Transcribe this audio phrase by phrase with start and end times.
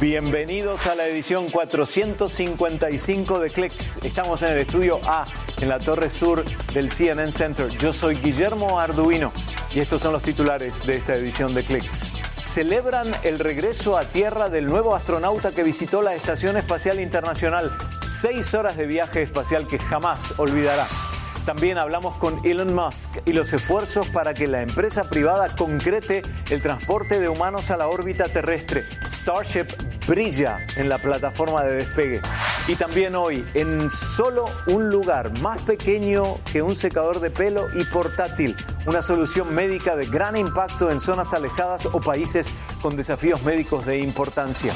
[0.00, 3.98] Bienvenidos a la edición 455 de Clicks.
[4.02, 5.26] Estamos en el estudio A,
[5.60, 6.42] en la torre sur
[6.72, 7.68] del CNN Center.
[7.68, 9.30] Yo soy Guillermo Arduino
[9.74, 12.10] y estos son los titulares de esta edición de Clicks.
[12.46, 17.70] Celebran el regreso a Tierra del nuevo astronauta que visitó la Estación Espacial Internacional.
[18.08, 20.86] Seis horas de viaje espacial que jamás olvidará.
[21.50, 26.62] También hablamos con Elon Musk y los esfuerzos para que la empresa privada concrete el
[26.62, 28.84] transporte de humanos a la órbita terrestre.
[29.10, 29.66] Starship
[30.06, 32.20] brilla en la plataforma de despegue.
[32.68, 37.82] Y también hoy, en solo un lugar más pequeño que un secador de pelo y
[37.82, 38.54] portátil,
[38.86, 43.98] una solución médica de gran impacto en zonas alejadas o países con desafíos médicos de
[43.98, 44.72] importancia.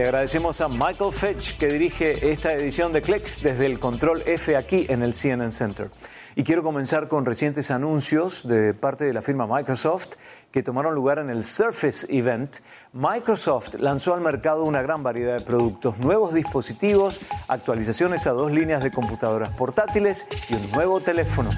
[0.00, 4.56] Le agradecemos a Michael Fetch que dirige esta edición de Clicks desde el control F
[4.56, 5.90] aquí en el CNN Center.
[6.34, 10.12] Y quiero comenzar con recientes anuncios de parte de la firma Microsoft
[10.50, 12.60] que tomaron lugar en el Surface Event.
[12.94, 18.82] Microsoft lanzó al mercado una gran variedad de productos, nuevos dispositivos, actualizaciones a dos líneas
[18.82, 21.50] de computadoras portátiles y un nuevo teléfono.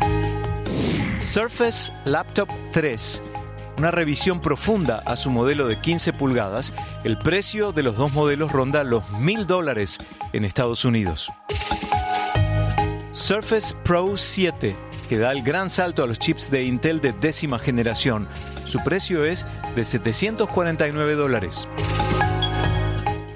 [1.20, 3.22] Surface Laptop 3
[3.78, 6.72] una revisión profunda a su modelo de 15 pulgadas,
[7.04, 9.98] el precio de los dos modelos ronda los mil dólares
[10.32, 11.30] en Estados Unidos.
[13.12, 14.76] Surface Pro 7,
[15.08, 18.28] que da el gran salto a los chips de Intel de décima generación.
[18.66, 21.68] Su precio es de 749 dólares.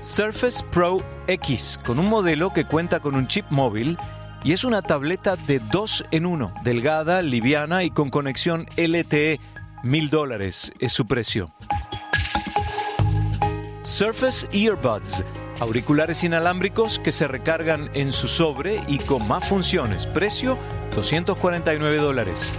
[0.01, 3.99] Surface Pro X, con un modelo que cuenta con un chip móvil
[4.45, 9.41] y es una tableta de 2 en 1, delgada, liviana y con conexión LTE
[9.83, 11.53] Mil dólares es su precio.
[13.83, 15.25] Surface Earbuds,
[15.61, 20.07] auriculares inalámbricos que se recargan en su sobre y con más funciones.
[20.07, 20.59] Precio
[20.95, 22.53] 249 dólares.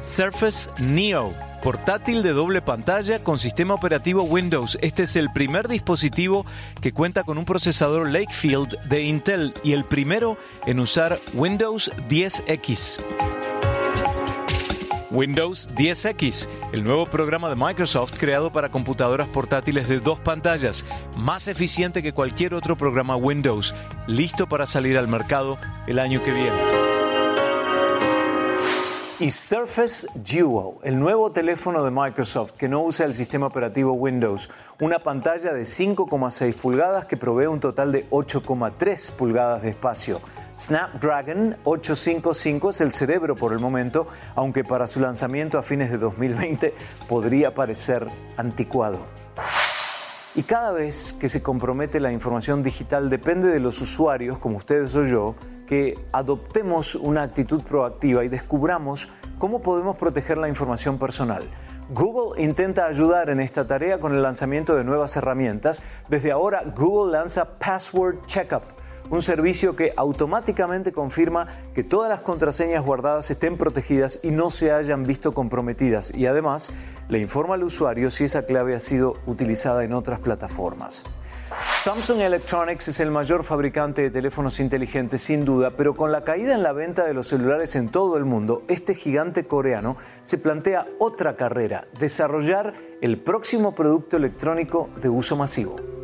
[0.00, 4.78] Surface Neo, portátil de doble pantalla con sistema operativo Windows.
[4.80, 6.46] Este es el primer dispositivo
[6.80, 13.37] que cuenta con un procesador Lakefield de Intel y el primero en usar Windows 10X.
[15.10, 20.84] Windows 10X, el nuevo programa de Microsoft creado para computadoras portátiles de dos pantallas,
[21.16, 23.74] más eficiente que cualquier otro programa Windows,
[24.06, 26.88] listo para salir al mercado el año que viene.
[29.20, 34.50] Y Surface Duo, el nuevo teléfono de Microsoft que no usa el sistema operativo Windows,
[34.78, 40.20] una pantalla de 5,6 pulgadas que provee un total de 8,3 pulgadas de espacio.
[40.58, 45.98] Snapdragon 855 es el cerebro por el momento, aunque para su lanzamiento a fines de
[45.98, 46.74] 2020
[47.08, 48.98] podría parecer anticuado.
[50.34, 54.96] Y cada vez que se compromete la información digital depende de los usuarios, como ustedes
[54.96, 61.44] o yo, que adoptemos una actitud proactiva y descubramos cómo podemos proteger la información personal.
[61.90, 65.84] Google intenta ayudar en esta tarea con el lanzamiento de nuevas herramientas.
[66.08, 68.77] Desde ahora, Google lanza Password Checkup
[69.10, 74.72] un servicio que automáticamente confirma que todas las contraseñas guardadas estén protegidas y no se
[74.72, 76.72] hayan visto comprometidas y además
[77.08, 81.04] le informa al usuario si esa clave ha sido utilizada en otras plataformas.
[81.74, 86.54] Samsung Electronics es el mayor fabricante de teléfonos inteligentes sin duda, pero con la caída
[86.54, 90.86] en la venta de los celulares en todo el mundo, este gigante coreano se plantea
[90.98, 95.97] otra carrera, desarrollar el próximo producto electrónico de uso masivo.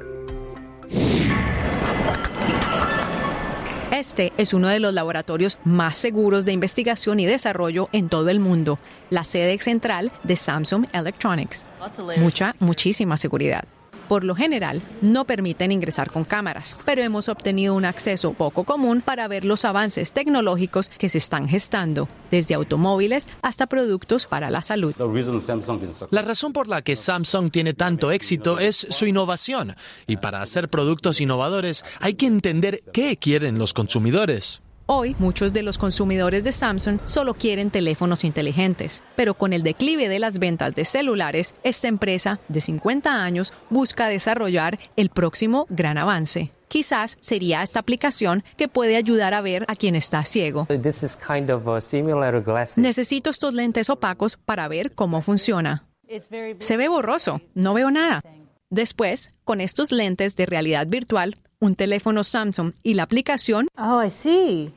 [4.07, 8.39] Este es uno de los laboratorios más seguros de investigación y desarrollo en todo el
[8.39, 8.79] mundo,
[9.09, 11.65] la sede central de Samsung Electronics.
[12.19, 13.65] Mucha, muchísima seguridad
[14.09, 19.01] por lo general, no permiten ingresar con cámaras, pero hemos obtenido un acceso poco común
[19.01, 24.63] para ver los avances tecnológicos que se están gestando, desde automóviles hasta productos para la
[24.63, 24.95] salud.
[26.11, 29.77] La razón por la que Samsung tiene tanto éxito es su innovación,
[30.07, 34.64] y para hacer productos innovadores hay que entender qué quieren los consumidores.
[34.87, 40.11] Hoy, muchos de los consumidores de Samsung solo quieren teléfonos inteligentes, pero con el declive
[40.11, 45.97] de las ventas de celulares, esta empresa de 50 años busca desarrollar el próximo gran
[45.97, 46.53] avance.
[46.69, 50.67] Quizás sería esta aplicación que puede ayudar a ver a quien está ciego.
[52.77, 55.87] Necesito estos lentes opacos para ver cómo funciona.
[56.59, 58.23] Se ve borroso, no veo nada.
[58.69, 63.69] Después, con estos lentes de realidad virtual, un teléfono Samsung y la aplicación.
[63.77, 64.73] Oh, I see.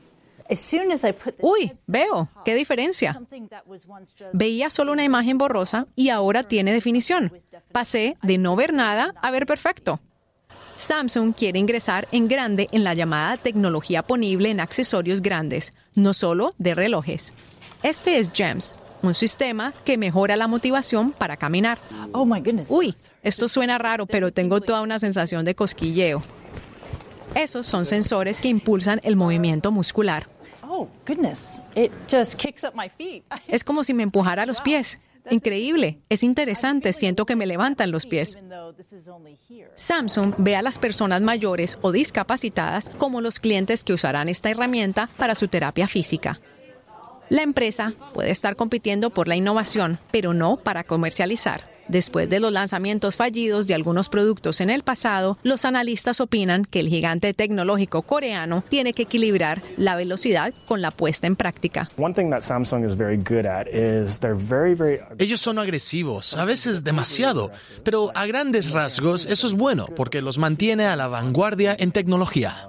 [1.40, 3.20] Uy, veo, qué diferencia.
[4.32, 7.32] Veía solo una imagen borrosa y ahora tiene definición.
[7.70, 10.00] Pasé de no ver nada a ver perfecto.
[10.76, 16.54] Samsung quiere ingresar en grande en la llamada tecnología ponible en accesorios grandes, no solo
[16.58, 17.34] de relojes.
[17.82, 21.78] Este es GEMS, un sistema que mejora la motivación para caminar.
[22.12, 22.70] Oh my goodness.
[22.70, 26.22] Uy, esto suena raro, pero tengo toda una sensación de cosquilleo.
[27.34, 30.26] Esos son sensores que impulsan el movimiento muscular.
[30.62, 31.62] Oh goodness.
[31.74, 33.24] It just kicks up my feet.
[33.48, 35.00] Es como si me empujara los pies.
[35.30, 38.38] Increíble, es interesante, siento que me levantan los pies.
[39.74, 45.10] Samsung ve a las personas mayores o discapacitadas como los clientes que usarán esta herramienta
[45.18, 46.40] para su terapia física.
[47.28, 51.77] La empresa puede estar compitiendo por la innovación, pero no para comercializar.
[51.88, 56.80] Después de los lanzamientos fallidos de algunos productos en el pasado, los analistas opinan que
[56.80, 61.90] el gigante tecnológico coreano tiene que equilibrar la velocidad con la puesta en práctica.
[61.96, 66.34] One thing that Samsung is very good at is they're very, very Ellos son agresivos,
[66.34, 67.50] a veces demasiado,
[67.84, 72.68] pero a grandes rasgos eso es bueno porque los mantiene a la vanguardia en tecnología.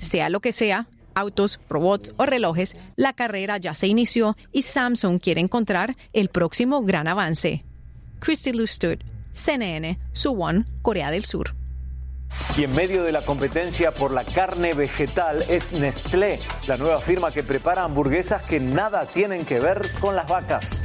[0.00, 5.20] Sea lo que sea, autos, robots o relojes, la carrera ya se inició y Samsung
[5.20, 7.60] quiere encontrar el próximo gran avance.
[8.20, 8.98] Christy Lustud,
[9.32, 11.54] CNN, Suwon, Corea del Sur.
[12.56, 17.30] Y en medio de la competencia por la carne vegetal es Nestlé, la nueva firma
[17.30, 20.84] que prepara hamburguesas que nada tienen que ver con las vacas.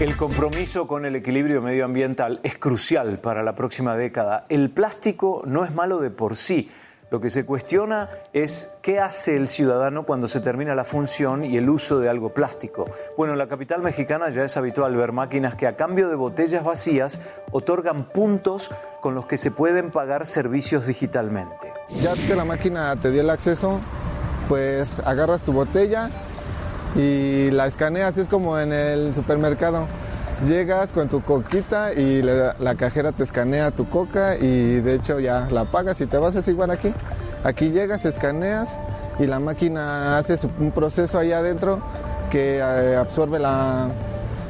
[0.00, 4.46] El compromiso con el equilibrio medioambiental es crucial para la próxima década.
[4.48, 6.70] El plástico no es malo de por sí.
[7.10, 11.58] Lo que se cuestiona es qué hace el ciudadano cuando se termina la función y
[11.58, 12.86] el uso de algo plástico.
[13.18, 16.64] Bueno, en la capital mexicana ya es habitual ver máquinas que a cambio de botellas
[16.64, 17.20] vacías
[17.52, 18.70] otorgan puntos
[19.02, 21.74] con los que se pueden pagar servicios digitalmente.
[22.00, 23.82] Ya que la máquina te dio el acceso,
[24.48, 26.08] pues agarras tu botella
[26.96, 29.86] y la escaneas, es como en el supermercado.
[30.46, 35.46] Llegas con tu coquita y la, cajera te escanea tu coca y de hecho ya
[35.50, 36.92] la pagas y te vas, es igual aquí.
[37.44, 38.78] Aquí llegas, escaneas
[39.18, 41.80] y la máquina hace un proceso ahí adentro
[42.30, 43.88] que eh, absorbe la-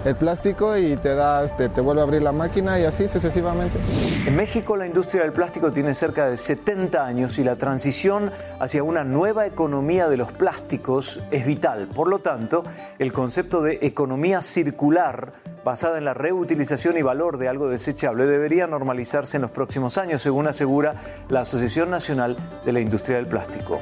[0.04, 3.78] el plástico y te da, este, te vuelve a abrir la máquina y así sucesivamente.
[4.26, 8.82] En México la industria del plástico tiene cerca de 70 años y la transición hacia
[8.82, 11.88] una nueva economía de los plásticos es vital.
[11.94, 12.64] Por lo tanto,
[12.98, 15.32] el concepto de economía circular
[15.64, 20.22] basada en la reutilización y valor de algo desechable debería normalizarse en los próximos años,
[20.22, 20.94] según asegura
[21.28, 23.80] la Asociación Nacional de la Industria del Plástico.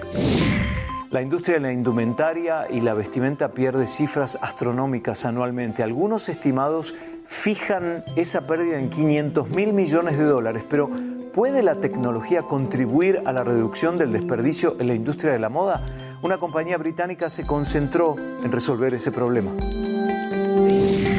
[1.11, 5.83] La industria de la indumentaria y la vestimenta pierde cifras astronómicas anualmente.
[5.83, 6.95] Algunos estimados
[7.27, 10.91] fijan esa pérdida en 500 mil millones de dólares, pero
[11.33, 15.83] ¿puede la tecnología contribuir a la reducción del desperdicio en la industria de la moda?
[16.21, 19.51] Una compañía británica se concentró en resolver ese problema.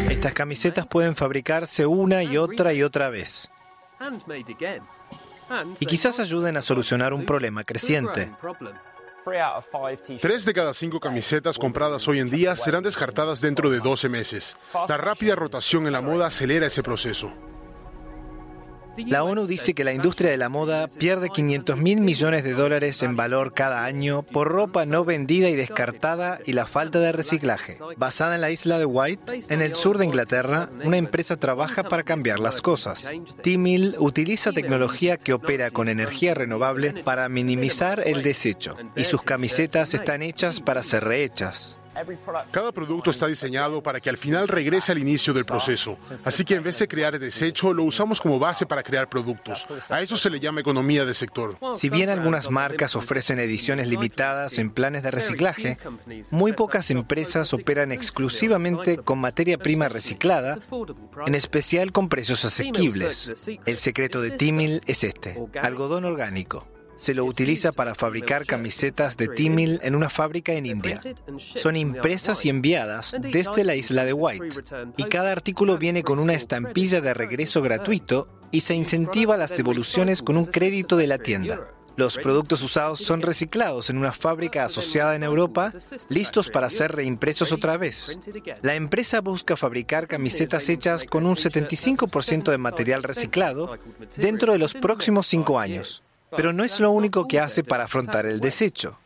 [0.07, 3.49] Estas camisetas pueden fabricarse una y otra y otra vez.
[5.79, 8.31] Y quizás ayuden a solucionar un problema creciente.
[10.21, 14.57] Tres de cada cinco camisetas compradas hoy en día serán descartadas dentro de 12 meses.
[14.87, 17.31] La rápida rotación en la moda acelera ese proceso.
[18.97, 23.01] La ONU dice que la industria de la moda pierde 500 mil millones de dólares
[23.03, 27.77] en valor cada año por ropa no vendida y descartada y la falta de reciclaje.
[27.97, 32.03] Basada en la isla de White, en el sur de Inglaterra, una empresa trabaja para
[32.03, 33.09] cambiar las cosas.
[33.41, 39.93] T-Mill utiliza tecnología que opera con energía renovable para minimizar el desecho y sus camisetas
[39.93, 41.78] están hechas para ser rehechas.
[42.51, 45.97] Cada producto está diseñado para que al final regrese al inicio del proceso.
[46.25, 49.67] Así que en vez de crear desecho, lo usamos como base para crear productos.
[49.89, 51.57] A eso se le llama economía de sector.
[51.77, 55.77] Si bien algunas marcas ofrecen ediciones limitadas en planes de reciclaje,
[56.31, 60.59] muy pocas empresas operan exclusivamente con materia prima reciclada,
[61.25, 63.31] en especial con precios asequibles.
[63.65, 66.67] El secreto de Timil es este, algodón orgánico.
[66.99, 70.99] Se lo utiliza para fabricar camisetas de Timil en una fábrica en India.
[71.37, 74.49] Son impresas y enviadas desde la isla de White.
[74.97, 80.21] Y cada artículo viene con una estampilla de regreso gratuito y se incentiva las devoluciones
[80.21, 81.69] con un crédito de la tienda.
[81.95, 85.71] Los productos usados son reciclados en una fábrica asociada en Europa,
[86.09, 88.19] listos para ser reimpresos otra vez.
[88.61, 93.77] La empresa busca fabricar camisetas hechas con un 75% de material reciclado
[94.17, 96.08] dentro de los próximos cinco años.
[96.35, 98.97] Pero no es lo único que hace para afrontar el desecho.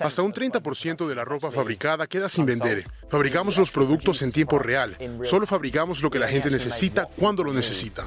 [0.00, 2.84] Hasta un 30% de la ropa fabricada queda sin vender.
[3.08, 4.96] Fabricamos los productos en tiempo real.
[5.24, 8.06] Solo fabricamos lo que la gente necesita cuando lo necesita.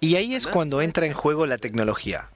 [0.00, 2.30] Y ahí es cuando entra en juego la tecnología.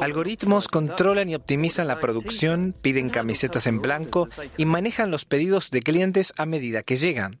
[0.00, 5.82] Algoritmos controlan y optimizan la producción, piden camisetas en blanco y manejan los pedidos de
[5.82, 7.38] clientes a medida que llegan.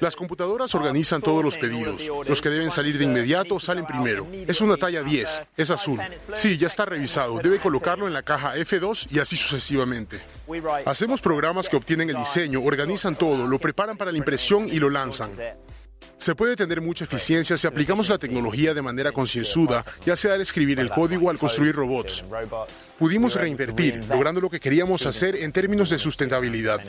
[0.00, 2.10] Las computadoras organizan todos los pedidos.
[2.26, 4.26] Los que deben salir de inmediato salen primero.
[4.46, 6.00] Es una talla 10, es azul.
[6.34, 7.38] Sí, ya está revisado.
[7.38, 10.20] Debe colocarlo en la caja F2 y así sucesivamente.
[10.86, 14.90] Hacemos programas que obtienen el diseño, organizan todo, lo preparan para la impresión y lo
[14.90, 15.30] lanzan.
[16.18, 20.40] Se puede tener mucha eficiencia si aplicamos la tecnología de manera concienzuda, ya sea al
[20.40, 22.24] escribir el código o al construir robots.
[22.98, 26.80] Pudimos reinvertir, logrando lo que queríamos hacer en términos de sustentabilidad.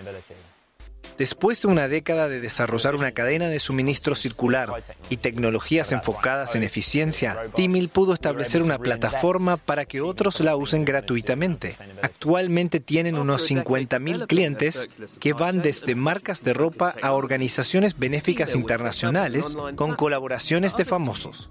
[1.18, 6.64] Después de una década de desarrollar una cadena de suministro circular y tecnologías enfocadas en
[6.64, 11.78] eficiencia, Timil pudo establecer una plataforma para que otros la usen gratuitamente.
[12.02, 19.56] Actualmente tienen unos 50.000 clientes que van desde marcas de ropa a organizaciones benéficas internacionales
[19.76, 21.50] con colaboraciones de famosos.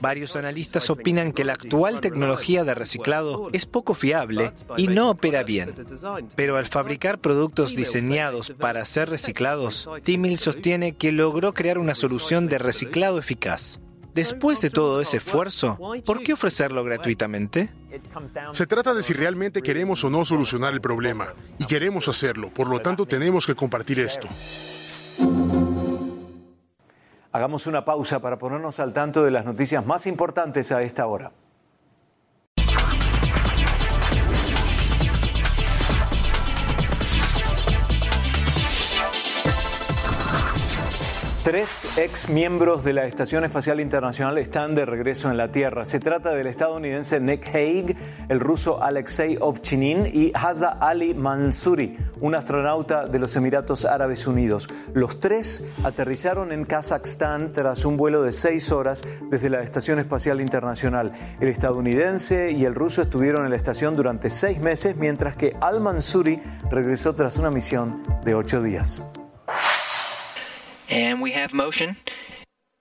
[0.00, 5.42] Varios analistas opinan que la actual tecnología de reciclado es poco fiable y no opera
[5.42, 5.74] bien.
[6.36, 12.46] Pero al fabricar productos diseñados para ser reciclados, Timil sostiene que logró crear una solución
[12.48, 13.80] de reciclado eficaz.
[14.14, 17.72] Después de todo ese esfuerzo, ¿por qué ofrecerlo gratuitamente?
[18.52, 21.34] Se trata de si realmente queremos o no solucionar el problema.
[21.58, 24.28] Y queremos hacerlo, por lo tanto tenemos que compartir esto.
[27.38, 31.30] Hagamos una pausa para ponernos al tanto de las noticias más importantes a esta hora.
[41.48, 45.86] Tres ex miembros de la Estación Espacial Internacional están de regreso en la Tierra.
[45.86, 47.96] Se trata del estadounidense Nick Hague,
[48.28, 54.68] el ruso Alexei Ovchinin y Haza Ali Mansouri, un astronauta de los Emiratos Árabes Unidos.
[54.92, 60.42] Los tres aterrizaron en Kazajstán tras un vuelo de seis horas desde la Estación Espacial
[60.42, 61.12] Internacional.
[61.40, 65.80] El estadounidense y el ruso estuvieron en la estación durante seis meses, mientras que Al
[65.80, 69.00] Mansouri regresó tras una misión de ocho días.
[70.88, 71.96] And we have motion.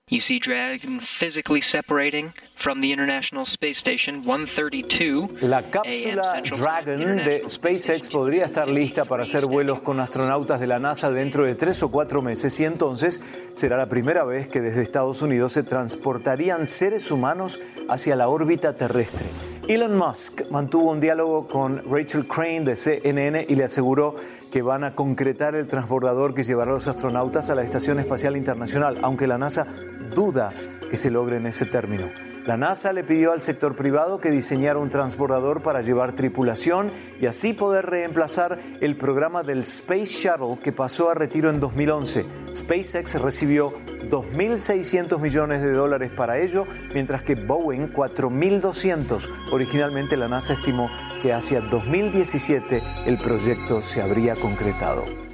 [0.10, 5.42] You see Dragon physically separating from the International Space Station 132.
[5.42, 10.80] La cápsula Dragon de SpaceX podría estar lista para hacer vuelos con astronautas de la
[10.80, 13.22] NASA dentro de tres o cuatro meses y entonces
[13.54, 17.60] será la primera vez que desde Estados Unidos se transportarían seres humanos
[17.90, 19.28] hacia la órbita terrestre.
[19.68, 24.16] Elon Musk mantuvo un diálogo con Rachel Crane de CNN y le aseguró
[24.51, 28.38] que van a concretar el transbordador que llevará a los astronautas a la Estación Espacial
[28.38, 29.68] Internacional, aunque la NASA
[30.16, 30.51] duda
[30.89, 32.10] que se logre en ese término.
[32.48, 37.25] La NASA le pidió al sector privado que diseñara un transbordador para llevar tripulación y
[37.25, 42.25] así poder reemplazar el programa del Space Shuttle que pasó a retiro en 2011.
[42.54, 43.74] SpaceX recibió
[44.10, 49.30] 2.600 millones de dólares para ello, mientras que Boeing 4.200.
[49.52, 50.90] Originalmente la NASA estimó
[51.22, 55.27] que hacia 2017 el proyecto se habría concretado.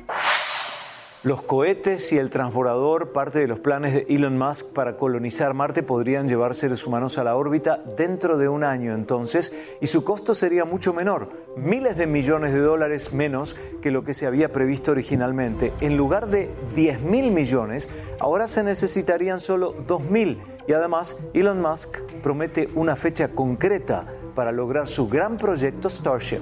[1.24, 5.82] Los cohetes y el transbordador, parte de los planes de Elon Musk para colonizar Marte,
[5.82, 10.36] podrían llevar seres humanos a la órbita dentro de un año entonces, y su costo
[10.36, 14.92] sería mucho menor, miles de millones de dólares menos que lo que se había previsto
[14.92, 15.72] originalmente.
[15.80, 17.90] En lugar de 10 mil millones,
[18.20, 24.52] ahora se necesitarían solo 2 mil, y además Elon Musk promete una fecha concreta para
[24.52, 26.42] lograr su gran proyecto Starship.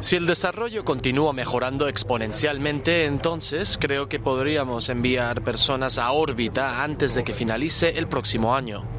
[0.00, 7.14] Si el desarrollo continúa mejorando exponencialmente, entonces creo que podríamos enviar personas a órbita antes
[7.14, 8.93] de que finalice el próximo año.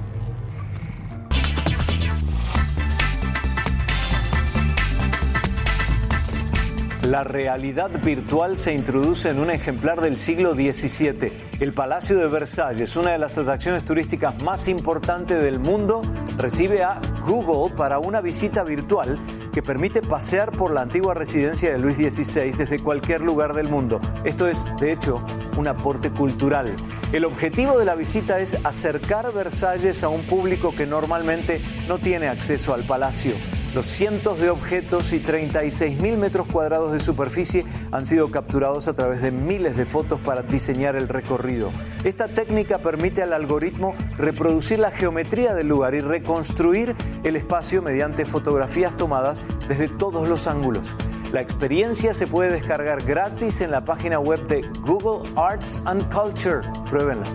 [7.06, 11.32] La realidad virtual se introduce en un ejemplar del siglo XVII.
[11.60, 16.02] El Palacio de Versalles, una de las atracciones turísticas más importantes del mundo,
[16.36, 19.20] recibe a Google para una visita virtual
[19.54, 24.02] que permite pasear por la antigua residencia de Luis XVI desde cualquier lugar del mundo.
[24.24, 25.24] Esto es, de hecho,
[25.58, 26.76] un aporte cultural.
[27.14, 32.30] El objetivo de la visita es acercar Versalles a un público que normalmente no tiene
[32.30, 33.36] acceso al palacio.
[33.76, 38.94] Los cientos de objetos y 36 mil metros cuadrados de superficie han sido capturados a
[38.94, 41.74] través de miles de fotos para diseñar el recorrido.
[42.06, 48.24] Esta técnica permite al algoritmo reproducir la geometría del lugar y reconstruir el espacio mediante
[48.24, 50.96] fotografías tomadas desde todos los ángulos.
[51.34, 56.62] La experiencia se puede descargar gratis en la página web de Google Arts and Culture.
[56.90, 57.26] Pruébenla.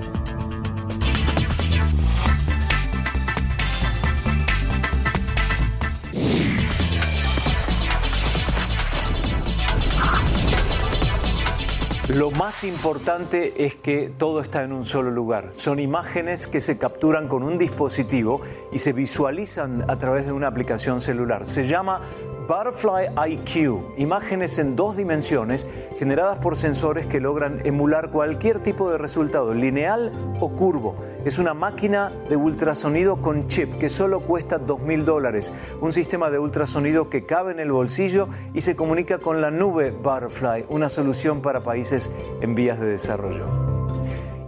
[12.15, 15.51] Lo más importante es que todo está en un solo lugar.
[15.53, 18.41] Son imágenes que se capturan con un dispositivo
[18.73, 21.47] y se visualizan a través de una aplicación celular.
[21.47, 22.01] Se llama
[22.49, 25.69] Butterfly IQ, imágenes en dos dimensiones
[26.01, 30.97] generadas por sensores que logran emular cualquier tipo de resultado, lineal o curvo.
[31.25, 36.39] Es una máquina de ultrasonido con chip que solo cuesta 2.000 dólares, un sistema de
[36.39, 41.43] ultrasonido que cabe en el bolsillo y se comunica con la nube Butterfly, una solución
[41.43, 42.11] para países
[42.41, 43.45] en vías de desarrollo.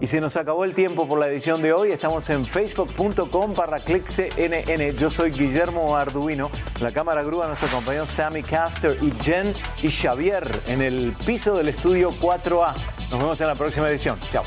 [0.01, 1.93] Y se nos acabó el tiempo por la edición de hoy.
[1.93, 4.97] Estamos en facebook.com cnn.
[4.97, 6.51] Yo soy Guillermo Arduino.
[6.81, 11.69] La cámara grúa nos acompañó Sammy Caster y Jen y Xavier en el piso del
[11.69, 12.75] estudio 4A.
[13.13, 14.19] Nos vemos en la próxima edición.
[14.31, 14.43] Chao.